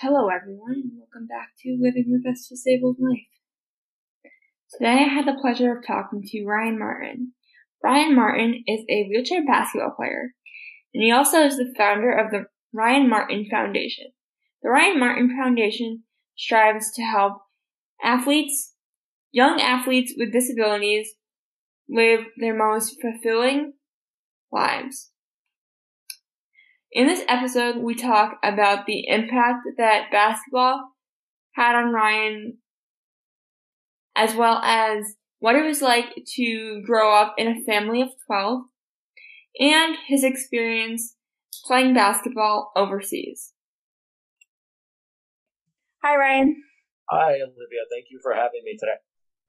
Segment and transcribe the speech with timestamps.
[0.00, 3.32] Hello, everyone, and welcome back to Living the Best Disabled Life.
[4.70, 7.32] Today I had the pleasure of talking to Ryan Martin.
[7.82, 10.34] Ryan Martin is a wheelchair basketball player,
[10.92, 14.08] and he also is the founder of the Ryan Martin Foundation.
[14.62, 16.02] The Ryan Martin Foundation
[16.36, 17.38] strives to help
[18.04, 18.74] athletes,
[19.32, 21.14] young athletes with disabilities,
[21.88, 23.72] live their most fulfilling
[24.52, 25.10] lives.
[26.96, 30.92] In this episode, we talk about the impact that basketball
[31.52, 32.56] had on Ryan,
[34.14, 35.04] as well as
[35.38, 38.62] what it was like to grow up in a family of 12,
[39.60, 41.16] and his experience
[41.66, 43.52] playing basketball overseas.
[46.02, 46.62] Hi, Ryan.
[47.10, 47.82] Hi, Olivia.
[47.92, 48.96] Thank you for having me today.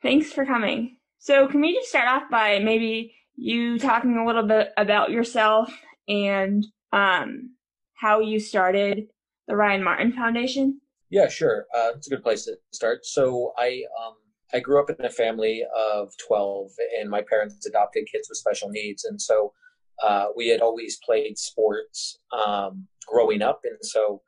[0.02, 0.98] Thanks for coming.
[1.20, 5.72] So, can we just start off by maybe you talking a little bit about yourself
[6.10, 7.56] and um,
[7.94, 9.08] how you started
[9.48, 10.80] the Ryan Martin Foundation?
[11.10, 11.66] Yeah, sure.
[11.76, 13.06] Uh, it's a good place to start.
[13.06, 14.14] So I um,
[14.54, 18.70] I grew up in a family of twelve, and my parents adopted kids with special
[18.70, 19.54] needs, and so
[20.04, 24.22] uh, we had always played sports um, growing up, and so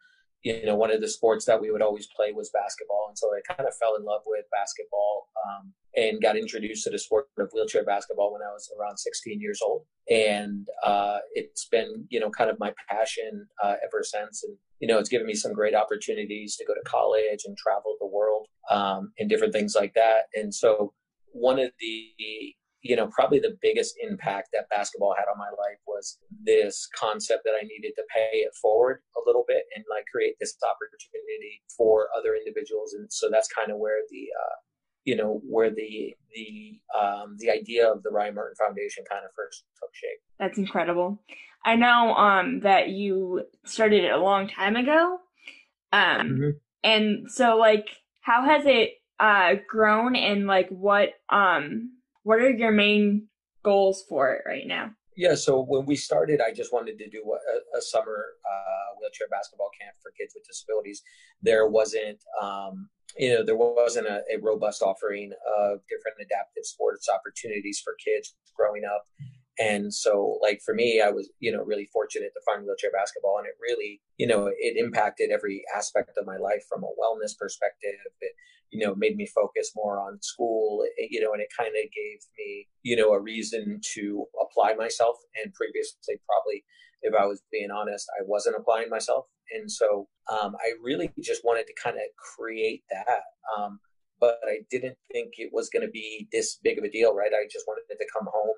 [0.43, 3.29] you know one of the sports that we would always play was basketball, and so
[3.33, 7.27] I kind of fell in love with basketball um, and got introduced to the sport
[7.37, 9.83] of wheelchair basketball when I was around 16 years old.
[10.09, 14.43] And uh, it's been, you know, kind of my passion uh, ever since.
[14.43, 17.95] And, you know, it's given me some great opportunities to go to college and travel
[17.99, 20.23] the world um, and different things like that.
[20.35, 20.93] And so
[21.31, 25.79] one of the you know, probably the biggest impact that basketball had on my life
[25.85, 30.05] was this concept that I needed to pay it forward a little bit and like
[30.11, 32.93] create this opportunity for other individuals.
[32.93, 34.55] And so that's kind of where the, uh,
[35.05, 39.31] you know where the the um, the idea of the Ryan Martin Foundation kind of
[39.35, 40.19] first took shape.
[40.37, 41.19] That's incredible.
[41.65, 45.19] I know um, that you started it a long time ago,
[45.91, 46.49] um, mm-hmm.
[46.83, 47.87] and so like,
[48.21, 51.91] how has it uh, grown, and like, what um,
[52.29, 53.27] what are your main
[53.63, 54.91] goals for it right now?
[55.17, 59.25] Yeah, so when we started, I just wanted to do a, a summer uh, wheelchair
[59.31, 61.01] basketball camp for kids with disabilities.
[61.41, 67.09] There wasn't um, you know, there wasn't a, a, robust offering of different adaptive sports
[67.09, 69.07] opportunities for kids growing up.
[69.59, 73.37] And so, like for me, I was, you know, really fortunate to find wheelchair basketball,
[73.39, 77.37] and it really, you know, it impacted every aspect of my life from a wellness
[77.37, 77.99] perspective.
[78.21, 78.31] It,
[78.71, 82.19] you know, made me focus more on school, you know, and it kind of gave
[82.37, 85.17] me, you know, a reason to apply myself.
[85.43, 86.63] And previously, probably,
[87.01, 89.25] if I was being honest, I wasn't applying myself.
[89.53, 93.21] And so um, I really just wanted to kind of create that.
[93.57, 93.79] Um,
[94.19, 97.31] but I didn't think it was going to be this big of a deal, right?
[97.33, 98.55] I just wanted to come home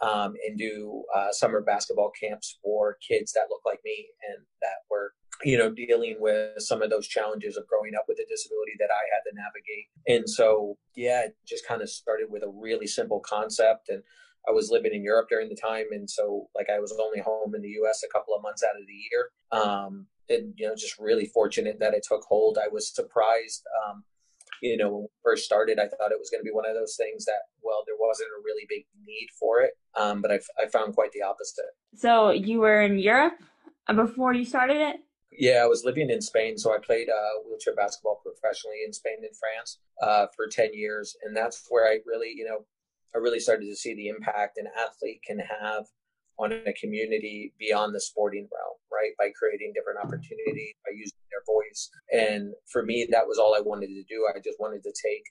[0.00, 4.84] um, and do uh, summer basketball camps for kids that look like me and that
[4.90, 5.12] were,
[5.44, 8.90] you know, dealing with some of those challenges of growing up with a disability that
[8.90, 9.86] I had to navigate.
[10.06, 14.02] And so, yeah, it just kind of started with a really simple concept and
[14.48, 17.54] I was living in Europe during the time, and so like I was only home
[17.54, 18.02] in the U.S.
[18.02, 19.30] a couple of months out of the year.
[19.52, 22.58] Um, and you know, just really fortunate that it took hold.
[22.58, 23.62] I was surprised.
[23.84, 24.04] Um,
[24.62, 26.74] you know, when we first started, I thought it was going to be one of
[26.74, 29.72] those things that, well, there wasn't a really big need for it.
[29.98, 31.64] Um, but I, I found quite the opposite.
[31.94, 33.34] So you were in Europe
[33.94, 34.96] before you started it?
[35.30, 39.18] Yeah, I was living in Spain, so I played uh, wheelchair basketball professionally in Spain
[39.20, 42.64] and France uh, for ten years, and that's where I really, you know,
[43.14, 45.86] I really started to see the impact an athlete can have
[46.38, 49.12] on a community beyond the sporting realm, right?
[49.18, 51.90] By creating different opportunities, by using their voice.
[52.12, 54.26] And for me, that was all I wanted to do.
[54.28, 55.24] I just wanted to take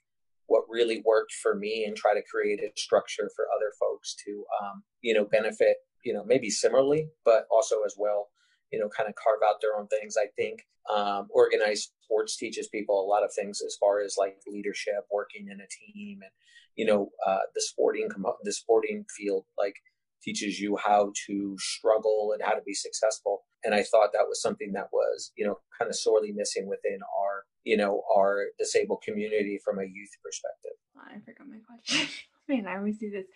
[0.46, 4.44] what really worked for me and try to create a structure for other folks to,
[4.62, 8.28] um, you know, benefit, you know, maybe similarly, but also as well,
[8.72, 10.16] you know, kind of carve out their own things.
[10.16, 10.60] I think
[10.94, 15.48] um, organized sports teaches people a lot of things as far as like leadership, working
[15.50, 16.32] in a team, and
[16.76, 18.08] you know, uh, the sporting
[18.42, 19.74] the sporting field like
[20.22, 23.42] teaches you how to struggle and how to be successful.
[23.64, 26.98] And I thought that was something that was, you know, kind of sorely missing within
[27.20, 30.72] our, you know, our disabled community from a youth perspective.
[30.96, 32.08] I forgot my question.
[32.48, 33.26] Man, I always do this.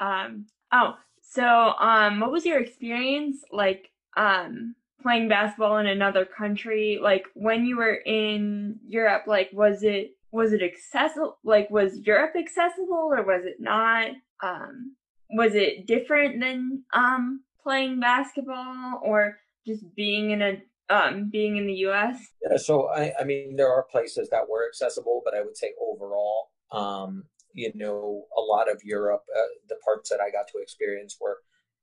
[0.00, 6.98] Um, oh, so um, what was your experience like um playing basketball in another country?
[7.00, 11.38] Like when you were in Europe, like was it was it accessible?
[11.44, 14.10] Like was Europe accessible or was it not?
[14.42, 14.96] Um,
[15.30, 21.66] was it different than um playing basketball or just being in a um being in
[21.66, 22.18] the US?
[22.48, 25.72] Yeah, so I I mean there are places that were accessible, but I would say
[25.80, 27.24] overall um
[27.54, 31.38] you know a lot of Europe uh, the parts that I got to experience were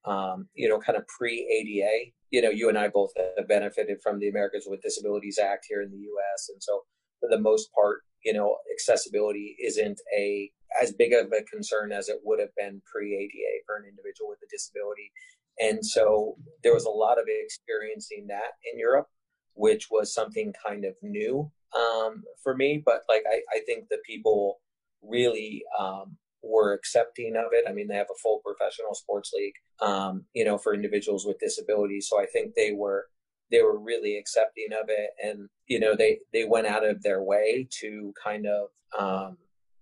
[0.05, 2.11] um, you know, kind of pre ADA.
[2.31, 5.81] You know, you and I both have benefited from the Americans with Disabilities Act here
[5.81, 6.81] in the U.S., and so
[7.19, 10.51] for the most part, you know, accessibility isn't a
[10.81, 14.29] as big of a concern as it would have been pre ADA for an individual
[14.29, 15.11] with a disability.
[15.59, 19.07] And so there was a lot of experiencing that in Europe,
[19.53, 22.81] which was something kind of new um, for me.
[22.83, 24.59] But like, I, I think the people
[25.01, 27.65] really um, were accepting of it.
[27.67, 31.39] I mean, they have a full professional sports league, um, you know, for individuals with
[31.39, 32.07] disabilities.
[32.09, 33.07] So I think they were
[33.51, 37.21] they were really accepting of it, and you know, they they went out of their
[37.21, 39.37] way to kind of um,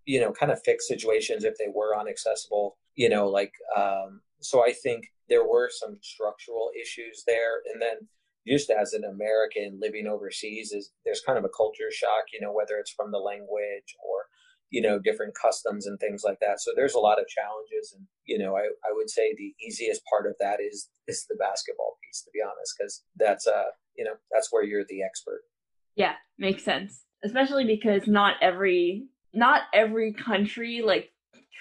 [0.05, 2.77] you know kind of fix situations if they were inaccessible.
[2.95, 4.65] You know, like um, so.
[4.65, 8.07] I think there were some structural issues there, and then
[8.47, 12.25] just as an American living overseas, is there's kind of a culture shock.
[12.33, 14.25] You know, whether it's from the language or
[14.71, 18.07] you know different customs and things like that so there's a lot of challenges and
[18.25, 21.97] you know i, I would say the easiest part of that is is the basketball
[22.03, 25.41] piece to be honest because that's uh you know that's where you're the expert
[25.95, 31.11] yeah makes sense especially because not every not every country like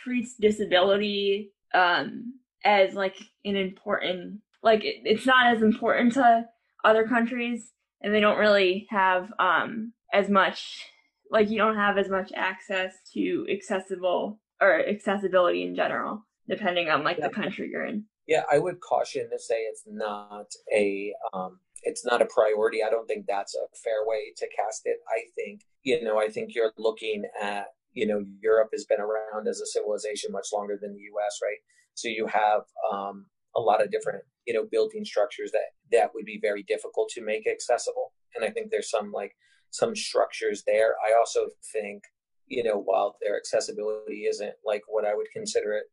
[0.03, 2.35] treats disability um
[2.65, 6.45] as like an important like it, it's not as important to
[6.85, 10.85] other countries and they don't really have um as much
[11.31, 17.05] like you don't have as much access to accessible or accessibility in general, depending on
[17.05, 17.29] like yeah.
[17.29, 18.05] the country you're in.
[18.27, 22.83] Yeah, I would caution to say it's not a um, it's not a priority.
[22.83, 24.99] I don't think that's a fair way to cast it.
[25.09, 29.49] I think you know I think you're looking at you know Europe has been around
[29.49, 31.39] as a civilization much longer than the U.S.
[31.43, 31.59] Right,
[31.95, 32.63] so you have
[32.93, 37.09] um, a lot of different you know building structures that that would be very difficult
[37.11, 39.35] to make accessible, and I think there's some like
[39.71, 40.95] some structures there.
[41.07, 42.03] I also think,
[42.47, 45.85] you know, while their accessibility isn't like what I would consider it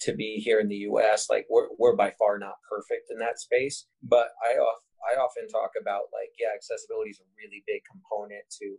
[0.00, 3.38] to be here in the US, like we're, we're by far not perfect in that
[3.38, 3.86] space.
[4.02, 4.54] But I,
[5.04, 5.56] I often mm-hmm.
[5.56, 8.76] talk about like, yeah, accessibility is a really big component to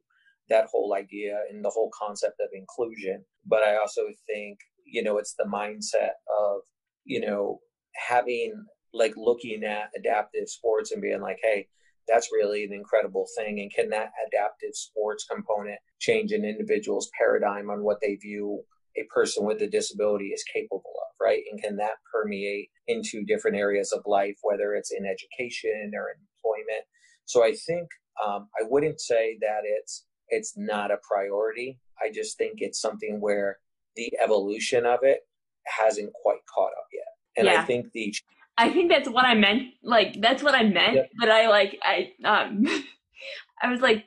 [0.50, 3.24] that whole idea and the whole concept of inclusion.
[3.46, 6.62] But I also think, you know, it's the mindset of,
[7.04, 7.60] you know,
[7.96, 8.54] having
[8.94, 11.68] like looking at adaptive sports and being like, hey,
[12.08, 13.60] that's really an incredible thing.
[13.60, 18.62] And can that adaptive sports component change an individual's paradigm on what they view
[18.98, 21.44] a person with a disability is capable of, right?
[21.52, 26.18] And can that permeate into different areas of life, whether it's in education or in
[26.38, 26.86] employment?
[27.26, 27.90] So I think
[28.26, 31.80] um, I wouldn't say that it's it's not a priority.
[32.02, 33.60] I just think it's something where
[33.96, 35.20] the evolution of it
[35.66, 37.04] hasn't quite caught up yet.
[37.38, 37.62] And yeah.
[37.62, 38.14] I think the
[38.58, 39.74] I think that's what I meant.
[39.84, 41.10] Like that's what I meant.
[41.20, 42.66] But I like I um
[43.62, 44.06] I was like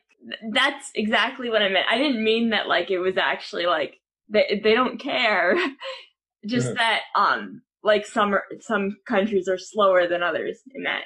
[0.52, 1.86] that's exactly what I meant.
[1.90, 3.96] I didn't mean that like it was actually like
[4.28, 5.56] they they don't care.
[6.46, 11.04] Just that um like some some countries are slower than others in that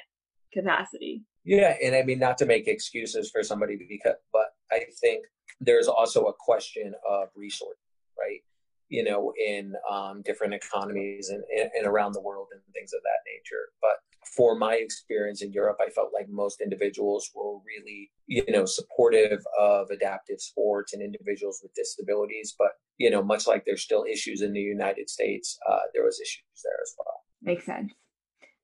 [0.53, 1.23] capacity.
[1.43, 5.25] Yeah, and I mean not to make excuses for somebody because but I think
[5.59, 7.77] there's also a question of resource,
[8.17, 8.41] right?
[8.93, 11.43] you know, in um, different economies and,
[11.75, 13.69] and around the world and things of that nature.
[13.81, 13.97] But
[14.27, 19.41] for my experience in Europe, I felt like most individuals were really, you know, supportive
[19.59, 22.55] of adaptive sports and individuals with disabilities.
[22.57, 26.19] But, you know, much like there's still issues in the United States, uh, there was
[26.19, 27.21] issues there as well.
[27.41, 27.93] Makes sense.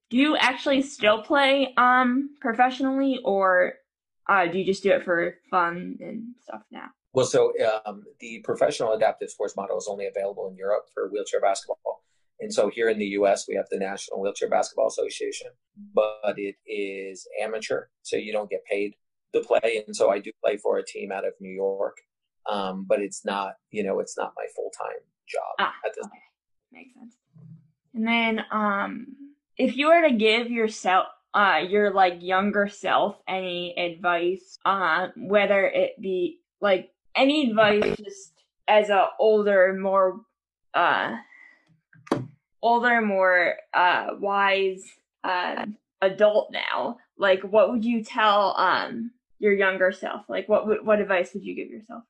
[0.09, 3.73] Do you actually still play um, professionally or
[4.27, 6.87] uh, do you just do it for fun and stuff now?
[7.13, 7.53] Well, so
[7.85, 12.03] um, the professional adaptive sports model is only available in Europe for wheelchair basketball.
[12.39, 15.47] And so here in the US, we have the National Wheelchair Basketball Association,
[15.93, 18.95] but it is amateur, so you don't get paid
[19.33, 19.83] to play.
[19.85, 21.97] And so I do play for a team out of New York,
[22.49, 26.05] um, but it's not, you know, it's not my full time job ah, at this.
[26.05, 26.17] Okay.
[26.71, 27.15] Makes sense.
[27.93, 29.07] And then, um,
[29.57, 35.65] if you were to give yourself, uh, your like younger self any advice, uh, whether
[35.67, 40.21] it be like any advice just as a older, more
[40.73, 41.15] uh
[42.61, 44.83] older, more uh wise
[45.23, 45.65] uh
[46.01, 46.97] adult now?
[47.17, 50.25] Like what would you tell um your younger self?
[50.29, 52.03] Like what what advice would you give yourself?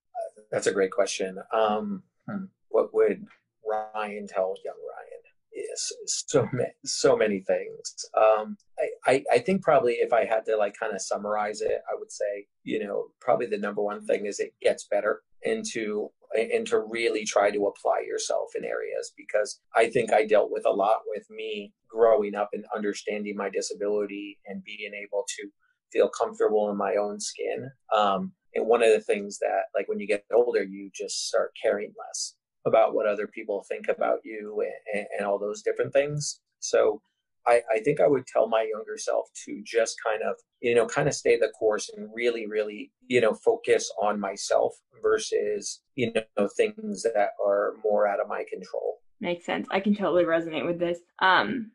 [0.51, 1.37] That's a great question.
[1.53, 3.25] Um hmm, what would
[3.67, 5.19] Ryan tell young Ryan?
[5.51, 8.05] Yes, so many, so many things.
[8.15, 11.81] Um, I, I, I think probably if I had to like kind of summarize it,
[11.91, 15.65] I would say, you know, probably the number one thing is it gets better and
[15.73, 20.51] to and to really try to apply yourself in areas because I think I dealt
[20.51, 25.49] with a lot with me growing up and understanding my disability and being able to
[25.91, 27.69] feel comfortable in my own skin.
[27.95, 31.51] Um, and one of the things that, like, when you get older, you just start
[31.61, 36.41] caring less about what other people think about you and, and all those different things.
[36.59, 37.01] So
[37.49, 40.85] I, I think I would tell my younger self to just kind of, you know,
[40.85, 46.13] kind of stay the course and really, really, you know, focus on myself versus, you
[46.13, 48.99] know, things that are more out of my control.
[49.19, 49.67] Makes sense.
[49.71, 50.99] I can totally resonate with this.
[51.19, 51.71] Um,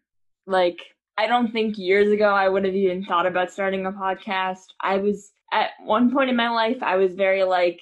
[0.46, 0.78] like,
[1.16, 4.66] I don't think years ago I would have even thought about starting a podcast.
[4.80, 7.80] I was at one point in my life, I was very like,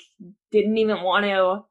[0.51, 1.65] didn't even want to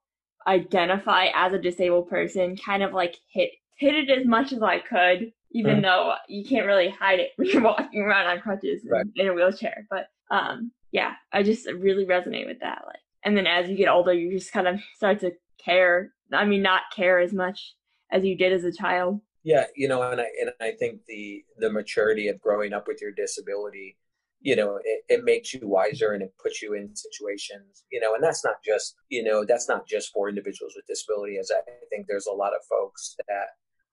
[0.47, 4.79] identify as a disabled person, kind of like hit hit it as much as I
[4.79, 5.81] could, even mm-hmm.
[5.81, 9.05] though you can't really hide it when you're walking around on crutches right.
[9.15, 9.85] in a wheelchair.
[9.89, 12.83] But um, yeah, I just really resonate with that.
[12.85, 15.31] Like, and then as you get older, you just kind of start to
[15.63, 16.11] care.
[16.33, 17.75] I mean, not care as much
[18.11, 19.21] as you did as a child.
[19.43, 23.01] Yeah, you know, and I and I think the the maturity of growing up with
[23.01, 23.97] your disability
[24.41, 28.15] you know it, it, makes you wiser and it puts you in situations you know
[28.15, 31.61] and that's not just you know that's not just for individuals with disability as i
[31.89, 33.47] think there's a lot of folks that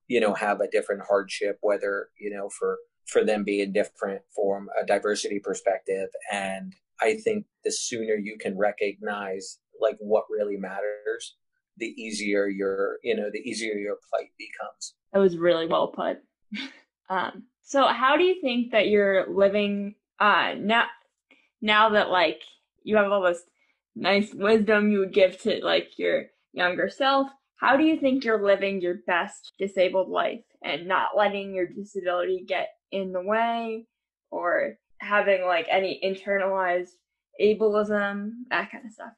[0.08, 4.68] you know have a different hardship whether you know for for them being different from
[4.80, 6.08] a diversity perspective.
[6.32, 11.36] And i think the sooner you can recognize like what really matters
[11.76, 14.94] the easier your you know the easier your plight becomes.
[15.12, 16.18] That was really well put.
[17.10, 20.84] Um so how do you think that you're living uh now
[21.62, 22.42] now that like
[22.82, 23.42] you have all this
[23.96, 28.44] nice wisdom you would give to like your younger self how do you think you're
[28.44, 33.86] living your best disabled life and not letting your disability get in the way
[34.30, 36.90] or having like any internalized
[37.40, 39.12] ableism that kind of stuff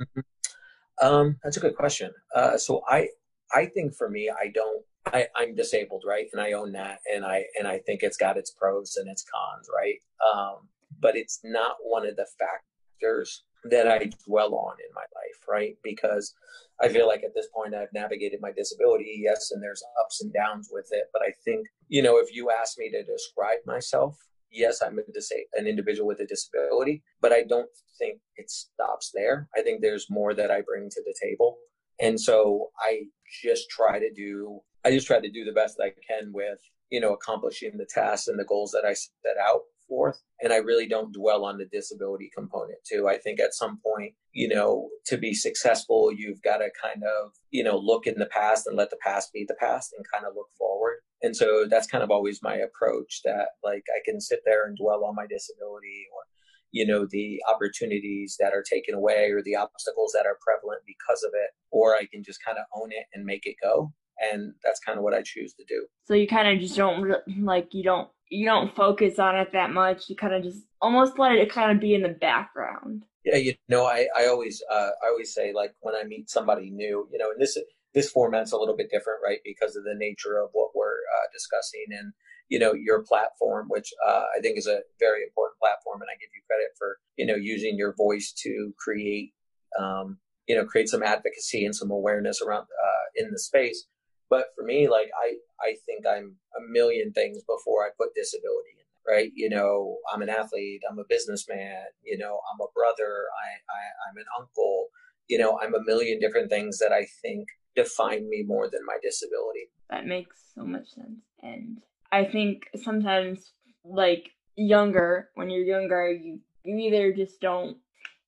[0.00, 1.06] mm-hmm.
[1.06, 3.08] um that's a good question uh so i
[3.54, 6.28] i think for me i don't I, I'm disabled, right?
[6.32, 9.24] And I own that, and I and I think it's got its pros and its
[9.24, 9.96] cons, right?
[10.24, 10.68] Um,
[11.00, 15.76] but it's not one of the factors that I dwell on in my life, right?
[15.82, 16.34] Because
[16.80, 20.32] I feel like at this point I've navigated my disability, yes, and there's ups and
[20.32, 21.04] downs with it.
[21.12, 24.16] But I think, you know, if you ask me to describe myself,
[24.50, 29.10] yes, I'm a dis- an individual with a disability, but I don't think it stops
[29.14, 29.48] there.
[29.56, 31.56] I think there's more that I bring to the table.
[32.00, 33.02] And so I
[33.42, 36.58] just try to do I just try to do the best I can with,
[36.90, 39.60] you know, accomplishing the tasks and the goals that I set out
[39.92, 40.22] forth.
[40.40, 43.08] And I really don't dwell on the disability component too.
[43.08, 47.32] I think at some point, you know, to be successful, you've got to kind of,
[47.50, 50.24] you know, look in the past and let the past be the past and kind
[50.24, 50.96] of look forward.
[51.20, 54.76] And so that's kind of always my approach that like I can sit there and
[54.76, 56.22] dwell on my disability or
[56.70, 61.22] you know the opportunities that are taken away or the obstacles that are prevalent because
[61.22, 64.54] of it or i can just kind of own it and make it go and
[64.64, 65.86] that's kind of what I choose to do.
[66.04, 69.70] So you kind of just don't like you don't you don't focus on it that
[69.72, 70.08] much.
[70.08, 73.04] You kind of just almost let it kind of be in the background.
[73.24, 76.70] Yeah, you know, I I always uh, I always say like when I meet somebody
[76.70, 77.58] new, you know, and this
[77.94, 81.28] this format's a little bit different, right, because of the nature of what we're uh,
[81.32, 82.12] discussing and
[82.48, 86.18] you know your platform, which uh, I think is a very important platform, and I
[86.18, 89.34] give you credit for you know using your voice to create
[89.78, 90.16] um,
[90.48, 93.84] you know create some advocacy and some awareness around uh, in the space
[94.32, 98.72] but for me, like I, I think I'm a million things before I put disability
[98.78, 99.30] in, right?
[99.34, 103.80] You know, I'm an athlete, I'm a businessman, you know, I'm a brother, I, I
[104.08, 104.86] I'm an uncle,
[105.28, 107.46] you know, I'm a million different things that I think
[107.76, 109.68] define me more than my disability.
[109.90, 111.20] That makes so much sense.
[111.42, 113.52] And I think sometimes
[113.84, 117.76] like younger, when you're younger, you, you either just don't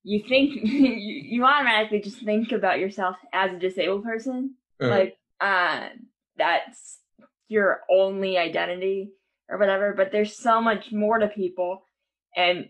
[0.03, 4.53] you think you, you automatically just think about yourself as a disabled person.
[4.79, 4.91] Mm-hmm.
[4.91, 5.89] Like uh,
[6.37, 6.99] that's
[7.47, 9.11] your only identity
[9.47, 11.83] or whatever, but there's so much more to people
[12.35, 12.69] and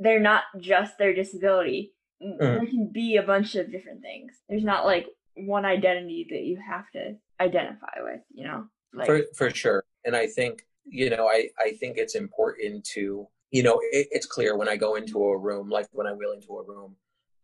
[0.00, 1.92] they're not just their disability.
[2.20, 2.38] Mm.
[2.38, 4.32] There can be a bunch of different things.
[4.48, 5.06] There's not like
[5.36, 8.64] one identity that you have to identify with, you know?
[8.92, 9.84] Like, for, for sure.
[10.04, 14.26] And I think, you know, I, I think it's important to, you know, it, it's
[14.26, 16.96] clear when I go into a room, like when I wheel into a room,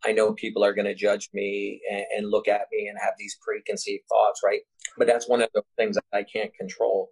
[0.05, 3.13] I know people are going to judge me and, and, look at me and have
[3.17, 4.61] these preconceived thoughts, right?
[4.97, 7.09] But that's one of the things that I can't control.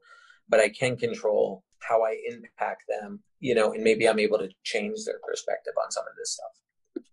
[0.49, 4.49] But I can control how I impact them, you know, and maybe I'm able to
[4.63, 7.05] change their perspective on some of this stuff.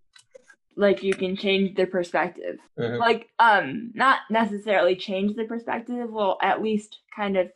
[0.77, 2.59] Like you can change their perspective.
[2.79, 2.99] Mm-hmm.
[2.99, 7.49] Like, um, not necessarily change the perspective, well, at least kind of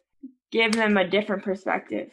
[0.50, 2.10] give them a different perspective.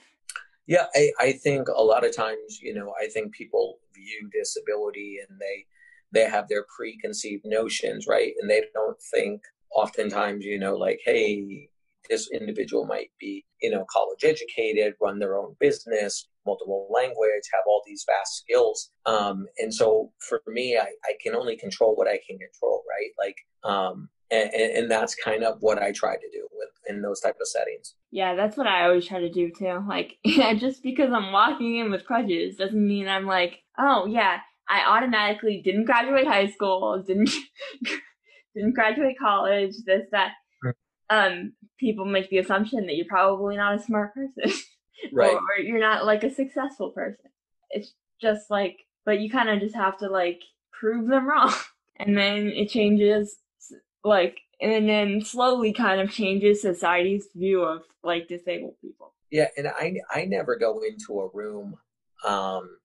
[0.68, 5.18] Yeah, I, I think a lot of times, you know, I think people view disability
[5.28, 5.66] and they
[6.12, 8.34] they have their preconceived notions, right?
[8.40, 11.70] And they don't think oftentimes, you know, like, hey,
[12.10, 17.64] this individual might be, you know, college educated, run their own business, multiple language, have
[17.68, 18.92] all these vast skills.
[19.06, 23.12] Um, and so for me, I, I can only control what I can control, right?
[23.18, 27.20] Like, um, and, and that's kind of what I try to do with in those
[27.20, 27.96] type of settings.
[28.12, 29.84] Yeah, that's what I always try to do too.
[29.88, 34.40] Like, yeah, just because I'm walking in with crutches doesn't mean I'm like, oh yeah,
[34.70, 37.32] I automatically didn't graduate high school, didn't
[38.56, 40.34] didn't graduate college, this that.
[41.12, 44.60] Um, people make the assumption that you're probably not a smart person,
[45.12, 45.34] right?
[45.34, 47.32] or, or you're not like a successful person.
[47.72, 51.52] It's just like, but you kind of just have to like prove them wrong,
[51.98, 53.38] and then it changes
[54.04, 59.14] like and then slowly kind of changes society's view of like disabled people.
[59.32, 61.78] Yeah, and I I never go into a room
[62.24, 62.79] um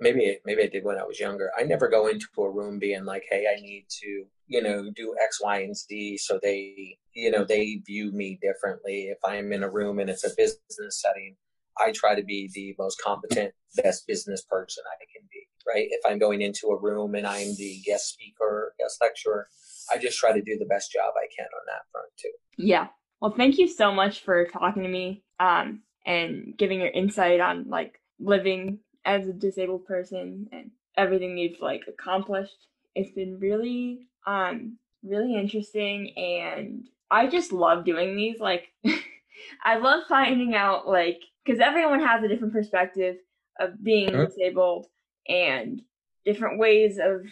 [0.00, 1.50] maybe maybe I did when I was younger.
[1.58, 5.14] I never go into a room being like, "Hey, I need to, you know, do
[5.22, 9.08] X, Y, and Z," so they, you know, they view me differently.
[9.08, 11.36] If I'm in a room and it's a business setting,
[11.78, 15.46] I try to be the most competent, best business person I can be.
[15.66, 15.88] Right?
[15.90, 19.48] If I'm going into a room and I'm the guest speaker, guest lecturer,
[19.92, 22.30] I just try to do the best job I can on that front too.
[22.56, 22.88] Yeah.
[23.20, 27.68] Well, thank you so much for talking to me um, and giving your insight on
[27.68, 32.66] like living as a disabled person and everything you've like accomplished.
[32.94, 38.64] It's been really um really interesting and I just love doing these like
[39.64, 43.16] I love finding out like cuz everyone has a different perspective
[43.58, 44.86] of being disabled
[45.28, 45.82] and
[46.24, 47.26] different ways of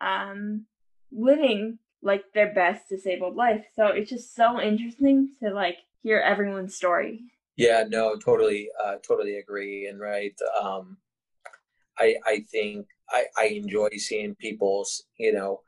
[0.00, 0.66] um
[1.12, 3.66] living like their best disabled life.
[3.74, 7.24] So it's just so interesting to like hear everyone's story.
[7.56, 9.86] Yeah, no, totally, uh, totally agree.
[9.86, 10.96] And right, um,
[11.98, 15.60] I I think I, I enjoy seeing people's you know,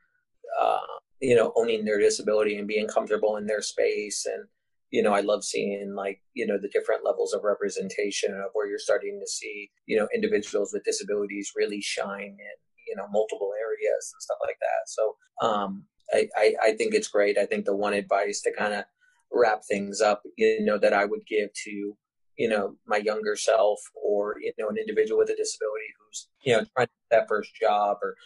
[0.61, 0.79] uh,
[1.21, 4.45] you know, owning their disability and being comfortable in their space and
[4.91, 8.67] you know, I love seeing like, you know, the different levels of representation of where
[8.67, 12.57] you're starting to see, you know, individuals with disabilities really shine in,
[12.89, 14.89] you know, multiple areas and stuff like that.
[14.89, 17.39] So, um, I, I, I think it's great.
[17.39, 18.85] I think the one advice to kind of
[19.33, 21.97] wrap things up, you know, that I would give to,
[22.40, 26.54] you know, my younger self or, you know, an individual with a disability who's, you
[26.54, 28.16] know, trying to get that first job or,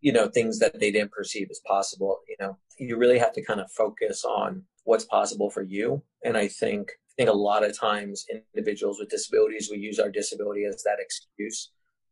[0.00, 3.44] you know, things that they didn't perceive as possible, you know, you really have to
[3.44, 6.02] kind of focus on what's possible for you.
[6.24, 10.10] And I think, I think a lot of times individuals with disabilities, we use our
[10.10, 11.70] disability as that excuse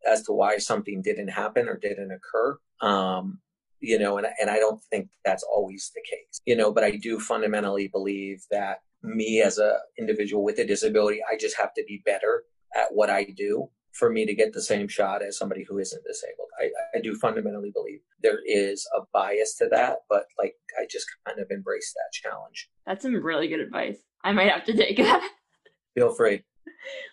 [0.09, 2.57] as to why something didn't happen or didn't occur.
[2.81, 3.41] Um,
[3.81, 6.93] you know, and, and I don't think that's always the case, you know, but I
[6.93, 11.85] do fundamentally believe that me as a individual with a disability, I just have to
[11.87, 15.65] be better at what I do for me to get the same shot as somebody
[15.69, 16.49] who isn't disabled.
[16.61, 21.07] I, I do fundamentally believe there is a bias to that, but like I just
[21.27, 22.69] kind of embrace that challenge.
[22.87, 23.99] That's some really good advice.
[24.23, 25.29] I might have to take that.
[25.95, 26.45] Feel free.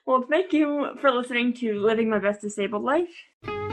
[0.06, 3.67] Well, thank you for listening to Living My Best Disabled Life.